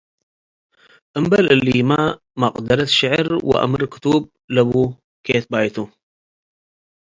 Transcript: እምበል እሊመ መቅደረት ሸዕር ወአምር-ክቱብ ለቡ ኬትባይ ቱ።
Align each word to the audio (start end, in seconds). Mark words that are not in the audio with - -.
እምበል 1.17 1.45
እሊመ 1.53 1.91
መቅደረት 2.41 2.89
ሸዕር 2.97 3.27
ወአምር-ክቱብ 3.49 4.23
ለቡ 4.55 4.71
ኬትባይ 5.25 5.67
ቱ። 5.75 5.77